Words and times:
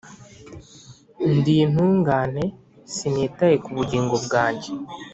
ndi 1.35 1.53
intungane 1.65 2.43
sinitaye 2.93 3.55
ku 3.63 3.69
bugingo 3.77 4.15
bwanjye, 4.25 4.69